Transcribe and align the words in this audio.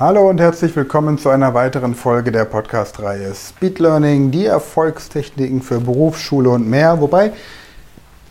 Hallo 0.00 0.30
und 0.30 0.38
herzlich 0.38 0.76
willkommen 0.76 1.18
zu 1.18 1.28
einer 1.28 1.54
weiteren 1.54 1.96
Folge 1.96 2.30
der 2.30 2.44
Podcast-Reihe 2.44 3.34
Speed 3.34 3.80
Learning, 3.80 4.30
die 4.30 4.44
Erfolgstechniken 4.44 5.60
für 5.60 5.80
Berufsschule 5.80 6.50
und 6.50 6.70
mehr. 6.70 7.00
Wobei 7.00 7.32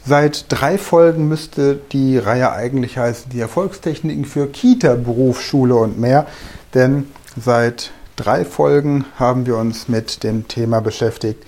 seit 0.05 0.45
drei 0.47 0.77
Folgen 0.77 1.27
müsste 1.27 1.77
die 1.91 2.17
Reihe 2.19 2.53
eigentlich 2.53 2.97
heißen, 2.97 3.29
die 3.31 3.41
Erfolgstechniken 3.41 4.23
für 4.23 4.47
Kita, 4.47 4.95
Berufsschule 4.95 5.75
und 5.75 5.99
mehr. 5.99 6.26
Denn 6.74 7.12
seit 7.35 7.92
drei 8.15 8.46
Folgen 8.46 9.04
haben 9.20 9.46
wir 9.46 9.58
uns 9.58 9.90
mit 9.90 10.24
dem 10.24 10.47
Thema 10.47 10.79
beschäftigt, 10.79 11.44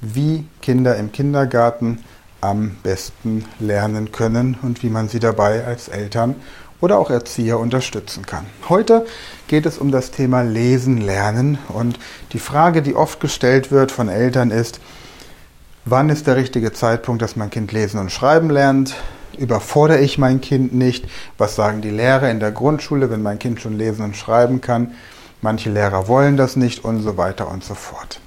wie 0.00 0.46
Kinder 0.62 0.94
im 0.94 1.10
Kindergarten 1.10 1.98
am 2.40 2.76
besten 2.84 3.44
lernen 3.58 4.12
können 4.12 4.56
und 4.62 4.84
wie 4.84 4.90
man 4.90 5.08
sie 5.08 5.18
dabei 5.18 5.64
als 5.64 5.88
Eltern 5.88 6.36
oder 6.80 6.98
auch 6.98 7.10
Erzieher 7.10 7.58
unterstützen 7.58 8.26
kann. 8.26 8.46
Heute 8.68 9.06
geht 9.46 9.66
es 9.66 9.78
um 9.78 9.90
das 9.90 10.10
Thema 10.10 10.42
Lesen 10.42 11.00
lernen 11.00 11.58
und 11.68 11.98
die 12.32 12.38
Frage, 12.38 12.82
die 12.82 12.94
oft 12.94 13.20
gestellt 13.20 13.70
wird 13.70 13.92
von 13.92 14.08
Eltern 14.08 14.50
ist, 14.50 14.80
wann 15.84 16.10
ist 16.10 16.26
der 16.26 16.36
richtige 16.36 16.72
Zeitpunkt, 16.72 17.22
dass 17.22 17.36
mein 17.36 17.50
Kind 17.50 17.72
lesen 17.72 18.00
und 18.00 18.10
schreiben 18.10 18.50
lernt? 18.50 18.94
Überfordere 19.38 20.00
ich 20.00 20.18
mein 20.18 20.40
Kind 20.40 20.74
nicht? 20.74 21.06
Was 21.38 21.56
sagen 21.56 21.80
die 21.80 21.90
Lehrer 21.90 22.30
in 22.30 22.40
der 22.40 22.52
Grundschule, 22.52 23.10
wenn 23.10 23.22
mein 23.22 23.38
Kind 23.38 23.60
schon 23.60 23.76
lesen 23.76 24.04
und 24.04 24.16
schreiben 24.16 24.60
kann? 24.60 24.92
Manche 25.42 25.70
Lehrer 25.70 26.08
wollen 26.08 26.36
das 26.36 26.56
nicht 26.56 26.84
und 26.84 27.02
so 27.02 27.16
weiter 27.16 27.50
und 27.50 27.64
so 27.64 27.74
fort. 27.74 28.20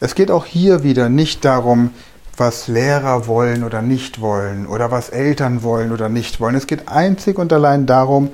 Es 0.00 0.14
geht 0.14 0.30
auch 0.30 0.44
hier 0.44 0.82
wieder 0.82 1.08
nicht 1.08 1.44
darum, 1.44 1.90
was 2.38 2.68
Lehrer 2.68 3.26
wollen 3.26 3.64
oder 3.64 3.82
nicht 3.82 4.20
wollen 4.20 4.66
oder 4.66 4.90
was 4.90 5.10
Eltern 5.10 5.62
wollen 5.62 5.92
oder 5.92 6.08
nicht 6.08 6.40
wollen. 6.40 6.54
Es 6.54 6.66
geht 6.66 6.88
einzig 6.88 7.38
und 7.38 7.52
allein 7.52 7.86
darum, 7.86 8.30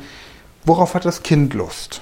worauf 0.64 0.94
hat 0.94 1.04
das 1.04 1.22
Kind 1.22 1.54
Lust. 1.54 2.00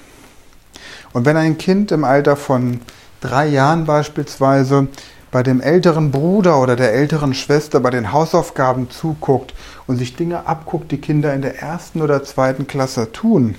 Und 1.13 1.25
wenn 1.25 1.37
ein 1.37 1.59
Kind 1.59 1.91
im 1.93 2.05
Alter 2.05 2.37
von 2.37 2.81
drei 3.21 3.47
Jahren 3.47 3.85
beispielsweise 3.85 4.89
bei 5.31 5.43
dem 5.43 5.61
älteren 5.61 6.11
Bruder 6.11 6.61
oder 6.61 6.77
der 6.77 6.93
älteren 6.93 7.35
Schwester 7.35 7.81
bei 7.81 7.91
den 7.91 8.13
Hausaufgaben 8.13 8.91
zuguckt 8.91 9.55
und 9.87 9.97
sich 9.97 10.17
Dinge 10.17 10.47
abguckt, 10.47 10.91
die 10.91 11.01
Kinder 11.01 11.35
in 11.35 11.43
der 11.43 11.61
ersten 11.61 12.01
oder 12.01 12.23
zweiten 12.25 12.67
Klasse 12.67 13.13
tun 13.13 13.57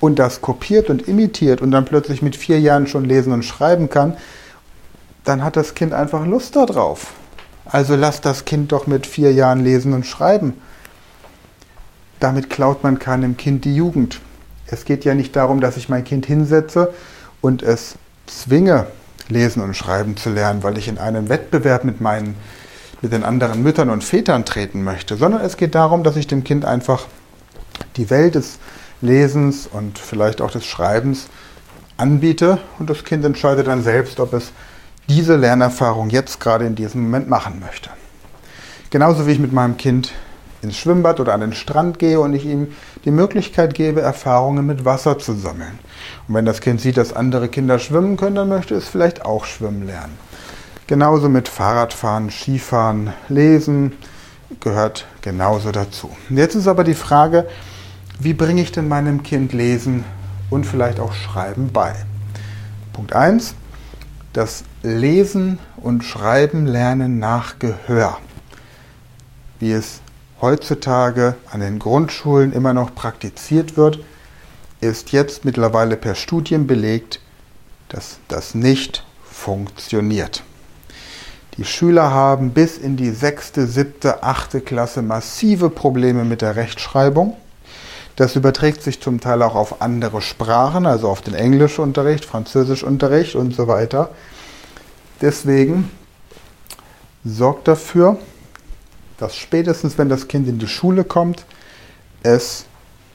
und 0.00 0.18
das 0.18 0.40
kopiert 0.40 0.90
und 0.90 1.06
imitiert 1.06 1.60
und 1.60 1.70
dann 1.70 1.84
plötzlich 1.84 2.22
mit 2.22 2.36
vier 2.36 2.60
Jahren 2.60 2.86
schon 2.86 3.04
lesen 3.04 3.32
und 3.32 3.44
schreiben 3.44 3.90
kann, 3.90 4.16
dann 5.24 5.44
hat 5.44 5.56
das 5.56 5.74
Kind 5.74 5.92
einfach 5.92 6.26
Lust 6.26 6.56
darauf. 6.56 7.12
Also 7.70 7.96
lasst 7.96 8.24
das 8.24 8.44
Kind 8.44 8.72
doch 8.72 8.86
mit 8.86 9.06
vier 9.06 9.32
Jahren 9.32 9.62
lesen 9.62 9.92
und 9.92 10.06
schreiben. 10.06 10.54
Damit 12.18 12.50
klaut 12.50 12.82
man 12.82 12.98
keinem 12.98 13.36
Kind 13.36 13.64
die 13.64 13.76
Jugend. 13.76 14.20
Es 14.66 14.84
geht 14.84 15.04
ja 15.04 15.14
nicht 15.14 15.36
darum, 15.36 15.60
dass 15.60 15.76
ich 15.76 15.88
mein 15.88 16.04
Kind 16.04 16.26
hinsetze 16.26 16.92
und 17.40 17.62
es 17.62 17.94
zwinge, 18.26 18.86
lesen 19.28 19.62
und 19.62 19.74
schreiben 19.74 20.16
zu 20.16 20.30
lernen, 20.30 20.62
weil 20.62 20.78
ich 20.78 20.88
in 20.88 20.98
einen 20.98 21.28
Wettbewerb 21.28 21.84
mit 21.84 22.00
meinen 22.00 22.34
mit 23.00 23.12
den 23.12 23.22
anderen 23.22 23.62
Müttern 23.62 23.90
und 23.90 24.02
Vätern 24.02 24.44
treten 24.44 24.82
möchte, 24.82 25.16
sondern 25.16 25.42
es 25.42 25.56
geht 25.56 25.74
darum, 25.74 26.02
dass 26.02 26.16
ich 26.16 26.26
dem 26.26 26.42
Kind 26.42 26.64
einfach 26.64 27.06
die 27.96 28.10
Welt 28.10 28.34
des 28.34 28.58
Lesens 29.00 29.68
und 29.70 29.98
vielleicht 29.98 30.40
auch 30.40 30.50
des 30.50 30.66
Schreibens 30.66 31.28
anbiete 31.96 32.58
und 32.78 32.90
das 32.90 33.04
Kind 33.04 33.24
entscheidet 33.24 33.68
dann 33.68 33.84
selbst, 33.84 34.18
ob 34.18 34.32
es 34.32 34.50
diese 35.08 35.36
Lernerfahrung 35.36 36.10
jetzt 36.10 36.38
gerade 36.38 36.66
in 36.66 36.74
diesem 36.74 37.02
Moment 37.02 37.28
machen 37.28 37.60
möchte. 37.60 37.90
Genauso 38.90 39.26
wie 39.26 39.32
ich 39.32 39.38
mit 39.38 39.52
meinem 39.52 39.76
Kind 39.76 40.12
ins 40.60 40.76
Schwimmbad 40.76 41.20
oder 41.20 41.34
an 41.34 41.40
den 41.40 41.52
Strand 41.52 41.98
gehe 41.98 42.20
und 42.20 42.34
ich 42.34 42.44
ihm 42.44 42.68
die 43.04 43.10
Möglichkeit 43.10 43.74
gebe, 43.74 44.00
Erfahrungen 44.00 44.66
mit 44.66 44.84
Wasser 44.84 45.18
zu 45.18 45.34
sammeln. 45.34 45.78
Und 46.26 46.34
wenn 46.34 46.44
das 46.44 46.60
Kind 46.60 46.80
sieht, 46.80 46.96
dass 46.96 47.12
andere 47.12 47.48
Kinder 47.48 47.78
schwimmen 47.78 48.16
können, 48.16 48.36
dann 48.36 48.48
möchte 48.48 48.74
es 48.74 48.88
vielleicht 48.88 49.24
auch 49.24 49.44
schwimmen 49.44 49.86
lernen. 49.86 50.18
Genauso 50.86 51.28
mit 51.28 51.48
Fahrradfahren, 51.48 52.30
Skifahren, 52.30 53.12
Lesen 53.28 53.92
gehört 54.60 55.06
genauso 55.22 55.70
dazu. 55.70 56.10
Jetzt 56.28 56.54
ist 56.54 56.66
aber 56.66 56.82
die 56.82 56.94
Frage, 56.94 57.46
wie 58.18 58.34
bringe 58.34 58.62
ich 58.62 58.72
denn 58.72 58.88
meinem 58.88 59.22
Kind 59.22 59.52
Lesen 59.52 60.04
und 60.50 60.64
vielleicht 60.64 60.98
auch 60.98 61.12
Schreiben 61.12 61.70
bei? 61.72 61.94
Punkt 62.92 63.12
1 63.12 63.54
das 64.32 64.62
Lesen 64.96 65.58
und 65.76 66.02
Schreiben 66.02 66.66
lernen 66.66 67.18
nach 67.18 67.58
Gehör, 67.58 68.18
wie 69.60 69.72
es 69.72 70.00
heutzutage 70.40 71.34
an 71.50 71.60
den 71.60 71.78
Grundschulen 71.78 72.52
immer 72.52 72.72
noch 72.72 72.94
praktiziert 72.94 73.76
wird, 73.76 74.00
ist 74.80 75.12
jetzt 75.12 75.44
mittlerweile 75.44 75.96
per 75.96 76.14
Studien 76.14 76.66
belegt, 76.66 77.20
dass 77.88 78.18
das 78.28 78.54
nicht 78.54 79.04
funktioniert. 79.24 80.42
Die 81.56 81.64
Schüler 81.64 82.12
haben 82.12 82.50
bis 82.50 82.78
in 82.78 82.96
die 82.96 83.10
sechste, 83.10 83.66
siebte, 83.66 84.22
achte 84.22 84.60
Klasse 84.60 85.02
massive 85.02 85.70
Probleme 85.70 86.24
mit 86.24 86.40
der 86.40 86.54
Rechtschreibung. 86.54 87.36
Das 88.14 88.36
überträgt 88.36 88.82
sich 88.82 89.02
zum 89.02 89.20
Teil 89.20 89.42
auch 89.42 89.54
auf 89.54 89.82
andere 89.82 90.22
Sprachen, 90.22 90.86
also 90.86 91.08
auf 91.08 91.20
den 91.20 91.34
Englischunterricht, 91.34 92.24
Französischunterricht 92.24 93.34
und 93.34 93.54
so 93.54 93.66
weiter. 93.66 94.10
Deswegen 95.20 95.90
sorgt 97.24 97.68
dafür, 97.68 98.18
dass 99.18 99.36
spätestens, 99.36 99.98
wenn 99.98 100.08
das 100.08 100.28
Kind 100.28 100.48
in 100.48 100.58
die 100.58 100.68
Schule 100.68 101.04
kommt, 101.04 101.44
es 102.22 102.66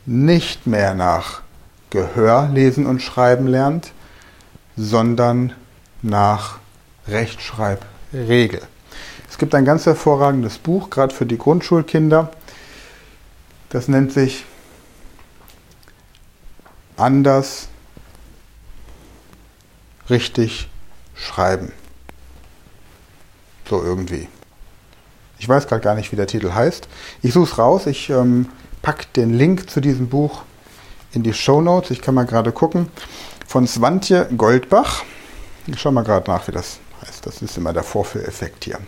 nicht 0.05 0.67
mehr 0.67 0.93
nach 0.93 1.41
Gehör 1.89 2.49
lesen 2.51 2.85
und 2.85 3.01
schreiben 3.01 3.47
lernt, 3.47 3.91
sondern 4.75 5.53
nach 6.01 6.59
Rechtschreibregel. 7.07 8.61
Es 9.29 9.37
gibt 9.37 9.55
ein 9.55 9.65
ganz 9.65 9.85
hervorragendes 9.85 10.57
Buch, 10.57 10.89
gerade 10.89 11.13
für 11.13 11.25
die 11.25 11.37
Grundschulkinder. 11.37 12.31
Das 13.69 13.87
nennt 13.87 14.11
sich 14.11 14.45
anders 16.97 17.67
richtig 20.09 20.69
schreiben. 21.15 21.71
So 23.69 23.81
irgendwie. 23.84 24.28
Ich 25.40 25.50
weiß 25.50 25.68
gerade 25.68 25.81
gar 25.81 25.96
nicht, 25.96 26.12
wie 26.12 26.16
der 26.16 26.28
Titel 26.28 26.53
heißt. 26.53 26.88
Ich 27.22 27.34
suche 27.34 27.51
es 27.51 27.57
raus. 27.57 27.85
Ich 27.85 28.09
ähm, 28.09 28.47
packe 28.81 29.06
den 29.16 29.34
Link 29.34 29.69
zu 29.69 29.81
diesem 29.81 30.07
Buch 30.07 30.44
in 31.12 31.24
die 31.24 31.34
Show 31.34 31.62
Notes. 31.62 31.91
Ich 31.91 32.01
kann 32.01 32.16
mal 32.16 32.25
gerade 32.25 32.51
gucken. 32.51 32.90
Von 33.47 33.68
Swantje 33.68 34.28
Goldbach. 34.38 35.03
Ich 35.68 35.79
schaue 35.79 35.91
mal 35.91 36.03
gerade 36.03 36.29
nach, 36.29 36.47
wie 36.47 36.51
das 36.51 36.79
heißt. 37.01 37.25
Das 37.25 37.41
ist 37.41 37.57
immer 37.57 37.74
der 37.74 37.84
Vorführeffekt 37.84 38.66
hier. 38.66 38.79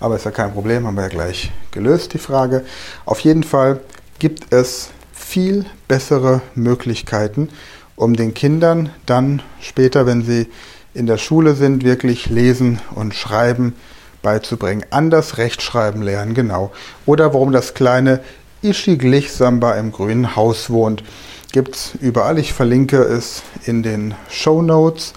Aber 0.00 0.16
ist 0.16 0.24
ja 0.24 0.30
kein 0.30 0.52
Problem, 0.52 0.86
haben 0.86 0.96
wir 0.96 1.04
ja 1.04 1.08
gleich 1.08 1.52
gelöst, 1.70 2.12
die 2.12 2.18
Frage. 2.18 2.64
Auf 3.04 3.20
jeden 3.20 3.44
Fall 3.44 3.80
gibt 4.18 4.52
es 4.52 4.90
viel 5.12 5.66
bessere 5.88 6.42
Möglichkeiten, 6.54 7.48
um 7.94 8.14
den 8.14 8.34
Kindern 8.34 8.90
dann 9.06 9.42
später, 9.60 10.06
wenn 10.06 10.22
sie 10.22 10.48
in 10.96 11.06
der 11.06 11.18
Schule 11.18 11.54
sind, 11.54 11.84
wirklich 11.84 12.28
lesen 12.30 12.80
und 12.94 13.14
schreiben 13.14 13.74
beizubringen. 14.22 14.84
Anders 14.90 15.38
Rechtschreiben 15.38 16.02
lernen, 16.02 16.34
genau. 16.34 16.72
Oder 17.04 17.34
warum 17.34 17.52
das 17.52 17.74
kleine 17.74 18.20
Ischiglich 18.62 19.32
Samba 19.32 19.74
im 19.74 19.92
grünen 19.92 20.34
Haus 20.34 20.70
wohnt. 20.70 21.04
Gibt 21.52 21.76
es 21.76 21.94
überall. 22.00 22.38
Ich 22.38 22.52
verlinke 22.52 22.98
es 23.02 23.42
in 23.64 23.82
den 23.82 24.14
Show 24.30 24.62
Notes, 24.62 25.12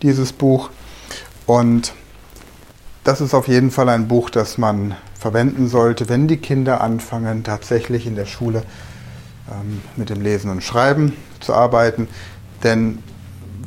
dieses 0.00 0.32
Buch. 0.32 0.70
Und 1.46 1.92
das 3.02 3.20
ist 3.20 3.34
auf 3.34 3.48
jeden 3.48 3.70
Fall 3.70 3.88
ein 3.88 4.08
Buch, 4.08 4.30
das 4.30 4.56
man 4.56 4.94
verwenden 5.18 5.68
sollte, 5.68 6.08
wenn 6.08 6.28
die 6.28 6.36
Kinder 6.36 6.80
anfangen, 6.80 7.44
tatsächlich 7.44 8.06
in 8.06 8.14
der 8.14 8.26
Schule 8.26 8.62
ähm, 9.50 9.82
mit 9.96 10.08
dem 10.08 10.22
Lesen 10.22 10.50
und 10.50 10.62
Schreiben 10.62 11.14
zu 11.40 11.52
arbeiten. 11.52 12.08
Denn 12.62 13.00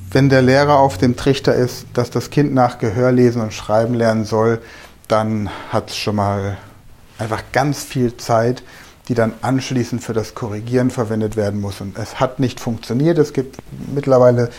wenn 0.09 0.30
der 0.30 0.42
Lehrer 0.42 0.80
auf 0.80 0.98
dem 0.98 1.18
Trichter 1.18 1.54
ist, 1.54 1.86
dass 1.94 2.09
das 2.09 2.30
Kind 2.30 2.54
nach 2.54 2.80
Gehör 2.80 3.12
lesen 3.12 3.42
und 3.42 3.54
schreiben 3.54 3.94
lernen 3.94 4.25
soll, 4.25 4.62
dann 5.07 5.50
hat 5.69 5.89
es 5.89 5.98
schon 5.98 6.15
mal 6.15 6.57
einfach 7.18 7.44
ganz 7.51 7.83
viel 7.83 8.15
Zeit, 8.18 8.63
die 9.07 9.15
dann 9.15 9.33
anschließend 9.42 10.04
für 10.04 10.13
das 10.13 10.36
Korrigieren 10.36 10.92
verwendet 10.92 11.36
werden 11.36 11.59
muss. 11.59 11.81
Und 11.81 11.98
es 11.98 12.19
hat 12.19 12.39
nicht 12.39 12.59
funktioniert. 12.59 13.18
Es 13.18 13.33
gibt 13.33 13.57
mittlerweile 13.94 14.50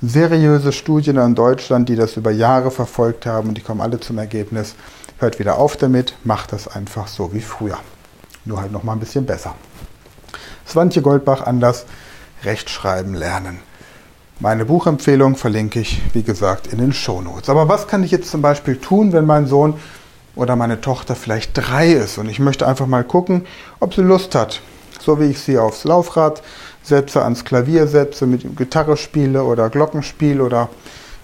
seriöse 0.00 0.72
Studien 0.72 1.16
in 1.16 1.34
Deutschland, 1.34 1.88
die 1.88 1.96
das 1.96 2.16
über 2.16 2.30
Jahre 2.30 2.70
verfolgt 2.70 3.26
haben 3.26 3.48
und 3.48 3.54
die 3.56 3.62
kommen 3.62 3.80
alle 3.80 4.00
zum 4.00 4.18
Ergebnis, 4.18 4.74
hört 5.18 5.38
wieder 5.38 5.58
auf 5.58 5.76
damit, 5.76 6.14
macht 6.24 6.52
das 6.52 6.68
einfach 6.68 7.08
so 7.08 7.32
wie 7.32 7.40
früher. 7.40 7.78
Nur 8.44 8.60
halt 8.60 8.72
noch 8.72 8.82
mal 8.82 8.92
ein 8.92 9.00
bisschen 9.00 9.24
besser. 9.24 9.54
Swantje 10.66 11.02
Goldbach 11.02 11.42
anders 11.42 11.86
Rechtschreiben 12.42 13.14
lernen. 13.14 13.60
Meine 14.40 14.64
Buchempfehlung 14.64 15.36
verlinke 15.36 15.78
ich, 15.78 16.02
wie 16.12 16.24
gesagt, 16.24 16.66
in 16.66 16.78
den 16.78 16.92
Shownotes. 16.92 17.48
Aber 17.48 17.68
was 17.68 17.86
kann 17.86 18.02
ich 18.02 18.10
jetzt 18.10 18.30
zum 18.30 18.42
Beispiel 18.42 18.76
tun, 18.76 19.12
wenn 19.12 19.26
mein 19.26 19.46
Sohn 19.46 19.74
oder 20.34 20.56
meine 20.56 20.80
Tochter 20.80 21.14
vielleicht 21.14 21.52
drei 21.54 21.92
ist 21.92 22.18
und 22.18 22.28
ich 22.28 22.40
möchte 22.40 22.66
einfach 22.66 22.86
mal 22.86 23.04
gucken, 23.04 23.46
ob 23.78 23.94
sie 23.94 24.02
Lust 24.02 24.34
hat, 24.34 24.60
so 25.00 25.20
wie 25.20 25.26
ich 25.26 25.38
sie 25.38 25.56
aufs 25.56 25.84
Laufrad 25.84 26.42
Sätze 26.82 27.22
ans 27.22 27.44
Klavier 27.44 27.86
setze, 27.86 28.26
mit 28.26 28.56
Gitarre 28.56 28.96
spiele 28.96 29.44
oder 29.44 29.70
Glockenspiel 29.70 30.40
oder 30.40 30.68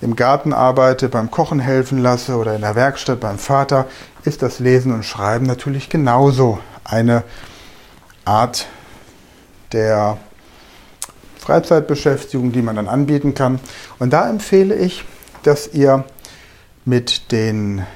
im 0.00 0.14
Garten 0.14 0.52
arbeite, 0.52 1.08
beim 1.08 1.32
Kochen 1.32 1.58
helfen 1.58 1.98
lasse 1.98 2.36
oder 2.36 2.54
in 2.54 2.62
der 2.62 2.76
Werkstatt 2.76 3.18
beim 3.18 3.38
Vater, 3.38 3.86
ist 4.24 4.40
das 4.40 4.60
Lesen 4.60 4.94
und 4.94 5.04
Schreiben 5.04 5.46
natürlich 5.46 5.90
genauso 5.90 6.60
eine 6.84 7.24
Art 8.24 8.66
der 9.72 10.16
Freizeitbeschäftigung, 11.40 12.52
die 12.52 12.62
man 12.62 12.76
dann 12.76 12.88
anbieten 12.88 13.34
kann. 13.34 13.60
Und 13.98 14.12
da 14.12 14.28
empfehle 14.28 14.74
ich, 14.74 15.04
dass 15.42 15.72
ihr 15.72 16.04
mit 16.84 17.32
den 17.32 17.86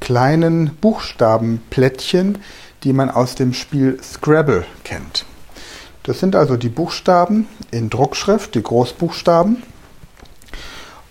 kleinen 0.00 0.76
Buchstabenplättchen, 0.80 2.38
die 2.84 2.92
man 2.92 3.10
aus 3.10 3.34
dem 3.34 3.54
Spiel 3.54 3.98
Scrabble 4.02 4.64
kennt. 4.84 5.24
Das 6.02 6.20
sind 6.20 6.34
also 6.34 6.56
die 6.56 6.68
Buchstaben 6.68 7.46
in 7.70 7.90
Druckschrift, 7.90 8.54
die 8.54 8.62
Großbuchstaben. 8.62 9.62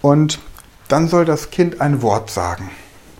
Und 0.01 0.39
dann 0.87 1.07
soll 1.07 1.25
das 1.25 1.51
Kind 1.51 1.81
ein 1.81 2.01
Wort 2.01 2.31
sagen. 2.31 2.71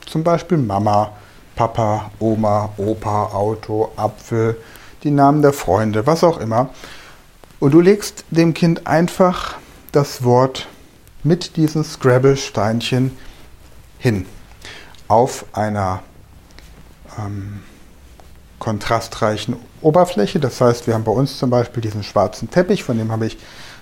Zum 0.05 0.23
Beispiel 0.23 0.57
Mama, 0.57 1.11
Papa, 1.55 2.11
Oma, 2.19 2.69
Opa, 2.77 3.25
Auto, 3.33 3.91
Apfel, 3.95 4.57
die 5.03 5.11
Namen 5.11 5.41
der 5.41 5.53
Freunde, 5.53 6.07
was 6.07 6.23
auch 6.23 6.39
immer. 6.39 6.69
Und 7.59 7.73
du 7.73 7.81
legst 7.81 8.23
dem 8.29 8.53
Kind 8.53 8.85
einfach 8.85 9.55
das 9.91 10.23
Wort 10.23 10.67
mit 11.23 11.57
diesen 11.57 11.83
Scrabble-Steinchen 11.83 13.17
hin 13.97 14.25
auf 15.07 15.45
einer 15.53 16.03
ähm, 17.17 17.61
kontrastreichen 18.59 19.55
Oberfläche. 19.81 20.39
Das 20.39 20.61
heißt, 20.61 20.87
wir 20.87 20.93
haben 20.93 21.03
bei 21.03 21.11
uns 21.11 21.37
zum 21.37 21.49
Beispiel 21.49 21.81
diesen 21.81 22.03
schwarzen 22.03 22.49
Teppich, 22.49 22.83
von 22.83 22.97
dem 22.97 23.11
habe 23.11 23.25
ich 23.25 23.37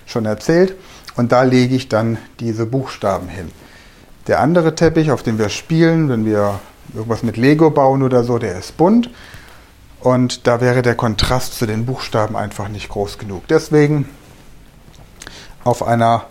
schon 0.06 0.24
erzählt. 0.24 0.74
Und 1.16 1.32
da 1.32 1.42
lege 1.42 1.74
ich 1.74 1.88
dann 1.88 2.18
diese 2.40 2.66
Buchstaben 2.66 3.28
hin. 3.28 3.50
Der 4.26 4.40
andere 4.40 4.74
Teppich, 4.74 5.10
auf 5.10 5.22
dem 5.22 5.38
wir 5.38 5.48
spielen, 5.48 6.08
wenn 6.08 6.24
wir 6.24 6.60
irgendwas 6.94 7.22
mit 7.22 7.36
Lego 7.36 7.70
bauen 7.70 8.02
oder 8.02 8.24
so, 8.24 8.38
der 8.38 8.58
ist 8.58 8.76
bunt. 8.76 9.10
Und 10.06 10.46
da 10.46 10.60
wäre 10.60 10.82
der 10.82 10.94
Kontrast 10.94 11.54
zu 11.54 11.66
den 11.66 11.84
Buchstaben 11.84 12.36
einfach 12.36 12.68
nicht 12.68 12.90
groß 12.90 13.18
genug. 13.18 13.48
Deswegen 13.48 14.08
auf 15.64 15.82
einer 15.82 16.26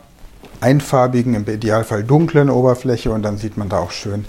einfarbigen, 0.61 1.33
im 1.33 1.45
Idealfall 1.45 2.05
dunklen 2.05 2.49
Oberfläche 2.49 3.11
und 3.11 3.21
dann 3.21 3.37
sieht 3.37 3.57
man 3.57 3.67
da 3.67 3.79
auch 3.79 3.91
schön 3.91 4.23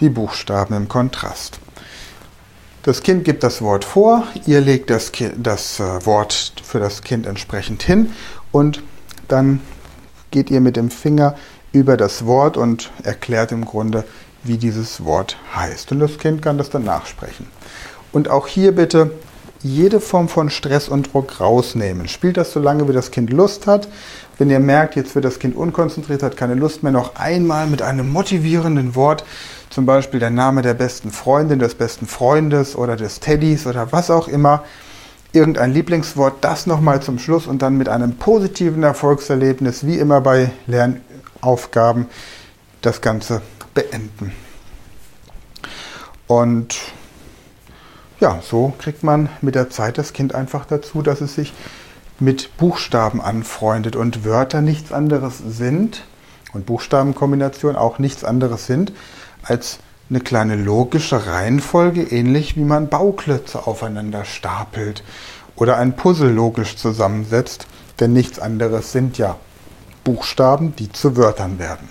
die 0.00 0.10
Buchstaben 0.10 0.74
im 0.74 0.88
Kontrast. 0.88 1.60
Das 2.82 3.02
Kind 3.02 3.24
gibt 3.24 3.42
das 3.42 3.62
Wort 3.62 3.86
vor, 3.86 4.24
ihr 4.44 4.60
legt 4.60 4.90
das, 4.90 5.12
kind, 5.12 5.46
das 5.46 5.80
äh, 5.80 6.04
Wort 6.04 6.52
für 6.62 6.78
das 6.78 7.00
Kind 7.00 7.24
entsprechend 7.24 7.82
hin 7.82 8.12
und 8.52 8.82
dann 9.28 9.60
geht 10.30 10.50
ihr 10.50 10.60
mit 10.60 10.76
dem 10.76 10.90
Finger 10.90 11.36
über 11.72 11.96
das 11.96 12.26
Wort 12.26 12.58
und 12.58 12.90
erklärt 13.02 13.50
im 13.50 13.64
Grunde, 13.64 14.04
wie 14.44 14.58
dieses 14.58 15.02
Wort 15.06 15.38
heißt. 15.56 15.90
Und 15.90 16.00
das 16.00 16.18
Kind 16.18 16.42
kann 16.42 16.58
das 16.58 16.68
dann 16.68 16.84
nachsprechen. 16.84 17.46
Und 18.12 18.28
auch 18.28 18.46
hier 18.46 18.72
bitte 18.72 19.12
jede 19.62 20.00
Form 20.00 20.28
von 20.28 20.50
Stress 20.50 20.88
und 20.88 21.12
Druck 21.12 21.40
rausnehmen. 21.40 22.08
Spielt 22.08 22.36
das 22.36 22.52
so 22.52 22.60
lange, 22.60 22.88
wie 22.88 22.92
das 22.92 23.10
Kind 23.10 23.30
Lust 23.30 23.66
hat. 23.66 23.88
Wenn 24.38 24.48
ihr 24.48 24.60
merkt, 24.60 24.96
jetzt 24.96 25.14
wird 25.14 25.26
das 25.26 25.38
Kind 25.38 25.54
unkonzentriert, 25.54 26.22
hat 26.22 26.36
keine 26.36 26.54
Lust 26.54 26.82
mehr, 26.82 26.92
noch 26.92 27.16
einmal 27.16 27.66
mit 27.66 27.82
einem 27.82 28.10
motivierenden 28.10 28.94
Wort 28.94 29.24
zum 29.68 29.86
Beispiel 29.86 30.18
der 30.18 30.30
Name 30.30 30.62
der 30.62 30.74
besten 30.74 31.10
Freundin, 31.10 31.58
des 31.58 31.74
besten 31.74 32.06
Freundes 32.06 32.74
oder 32.74 32.96
des 32.96 33.20
Teddys 33.20 33.66
oder 33.66 33.92
was 33.92 34.10
auch 34.10 34.28
immer, 34.28 34.64
irgendein 35.32 35.72
Lieblingswort, 35.72 36.42
das 36.42 36.66
nochmal 36.66 37.00
zum 37.02 37.18
Schluss 37.18 37.46
und 37.46 37.62
dann 37.62 37.76
mit 37.76 37.88
einem 37.88 38.16
positiven 38.16 38.82
Erfolgserlebnis, 38.82 39.86
wie 39.86 39.98
immer 39.98 40.20
bei 40.20 40.50
Lernaufgaben, 40.66 42.06
das 42.80 43.00
Ganze 43.00 43.42
beenden. 43.74 44.32
Und 46.26 46.78
ja, 48.20 48.40
so 48.42 48.72
kriegt 48.78 49.02
man 49.02 49.28
mit 49.40 49.54
der 49.54 49.70
Zeit 49.70 49.98
das 49.98 50.12
Kind 50.12 50.34
einfach 50.34 50.66
dazu, 50.66 51.02
dass 51.02 51.20
es 51.20 51.34
sich 51.34 51.52
mit 52.18 52.56
Buchstaben 52.58 53.20
anfreundet 53.20 53.96
und 53.96 54.24
Wörter 54.24 54.60
nichts 54.60 54.92
anderes 54.92 55.38
sind 55.38 56.04
und 56.52 56.66
Buchstabenkombinationen 56.66 57.76
auch 57.76 57.98
nichts 57.98 58.24
anderes 58.24 58.66
sind 58.66 58.92
als 59.42 59.78
eine 60.10 60.20
kleine 60.20 60.56
logische 60.56 61.26
Reihenfolge, 61.26 62.02
ähnlich 62.02 62.56
wie 62.56 62.64
man 62.64 62.88
Bauklötze 62.88 63.66
aufeinander 63.66 64.24
stapelt 64.24 65.02
oder 65.56 65.76
ein 65.76 65.96
Puzzle 65.96 66.30
logisch 66.30 66.76
zusammensetzt, 66.76 67.66
denn 68.00 68.12
nichts 68.12 68.38
anderes 68.38 68.92
sind 68.92 69.18
ja 69.18 69.36
Buchstaben, 70.04 70.74
die 70.76 70.90
zu 70.90 71.16
Wörtern 71.16 71.58
werden. 71.58 71.88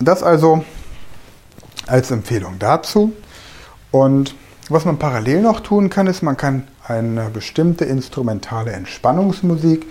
Das 0.00 0.22
also 0.22 0.64
als 1.86 2.10
Empfehlung 2.10 2.58
dazu. 2.58 3.12
Und 3.90 4.34
was 4.68 4.84
man 4.84 4.98
parallel 4.98 5.42
noch 5.42 5.60
tun 5.60 5.90
kann, 5.90 6.06
ist, 6.06 6.22
man 6.22 6.36
kann 6.36 6.66
eine 6.86 7.30
bestimmte 7.30 7.84
instrumentale 7.84 8.72
Entspannungsmusik 8.72 9.86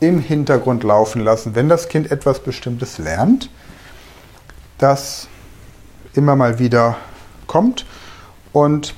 im 0.00 0.20
Hintergrund 0.20 0.82
laufen 0.84 1.20
lassen, 1.22 1.54
wenn 1.54 1.68
das 1.68 1.88
Kind 1.88 2.10
etwas 2.10 2.40
Bestimmtes 2.40 2.98
lernt 2.98 3.48
das 4.78 5.28
immer 6.14 6.36
mal 6.36 6.58
wieder 6.58 6.96
kommt. 7.46 7.86
Und 8.52 8.94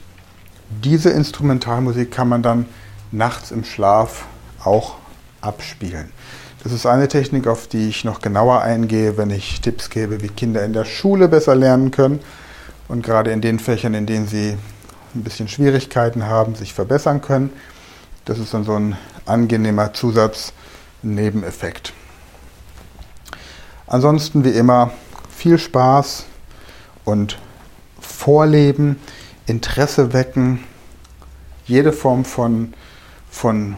diese 0.82 1.10
Instrumentalmusik 1.10 2.10
kann 2.10 2.28
man 2.28 2.42
dann 2.42 2.66
nachts 3.10 3.50
im 3.50 3.64
Schlaf 3.64 4.26
auch 4.64 4.96
abspielen. 5.40 6.12
Das 6.62 6.72
ist 6.72 6.86
eine 6.86 7.08
Technik, 7.08 7.46
auf 7.46 7.68
die 7.68 7.88
ich 7.88 8.04
noch 8.04 8.20
genauer 8.20 8.60
eingehe, 8.62 9.16
wenn 9.16 9.30
ich 9.30 9.60
Tipps 9.60 9.90
gebe, 9.90 10.22
wie 10.22 10.28
Kinder 10.28 10.64
in 10.64 10.72
der 10.72 10.84
Schule 10.84 11.28
besser 11.28 11.54
lernen 11.54 11.90
können 11.90 12.20
und 12.88 13.02
gerade 13.02 13.30
in 13.30 13.40
den 13.40 13.58
Fächern, 13.58 13.94
in 13.94 14.06
denen 14.06 14.26
sie 14.26 14.56
ein 15.14 15.22
bisschen 15.22 15.48
Schwierigkeiten 15.48 16.26
haben, 16.26 16.54
sich 16.54 16.74
verbessern 16.74 17.20
können. 17.20 17.52
Das 18.24 18.38
ist 18.38 18.52
dann 18.52 18.64
so 18.64 18.74
ein 18.74 18.96
angenehmer 19.26 19.92
Zusatz-Nebeneffekt. 19.94 21.92
Ansonsten 23.86 24.44
wie 24.44 24.50
immer 24.50 24.90
viel 25.34 25.58
Spaß 25.58 26.24
und 27.04 27.38
Vorleben, 28.00 28.98
Interesse 29.46 30.12
wecken, 30.12 30.64
jede 31.64 31.92
Form 31.92 32.24
von, 32.24 32.74
von 33.30 33.76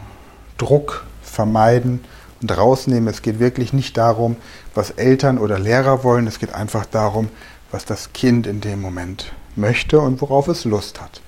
Druck 0.57 1.05
vermeiden 1.21 2.03
und 2.41 2.57
rausnehmen. 2.57 3.07
Es 3.07 3.21
geht 3.21 3.39
wirklich 3.39 3.71
nicht 3.71 3.97
darum, 3.97 4.35
was 4.73 4.91
Eltern 4.91 5.37
oder 5.37 5.59
Lehrer 5.59 6.03
wollen, 6.03 6.27
es 6.27 6.39
geht 6.39 6.53
einfach 6.53 6.85
darum, 6.85 7.29
was 7.71 7.85
das 7.85 8.13
Kind 8.13 8.47
in 8.47 8.61
dem 8.61 8.81
Moment 8.81 9.33
möchte 9.55 9.99
und 9.99 10.21
worauf 10.21 10.47
es 10.47 10.65
Lust 10.65 11.01
hat. 11.01 11.21